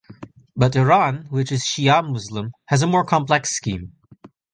[0.55, 3.91] But Iran, which is Shi'a Muslim, has a more complex scheme.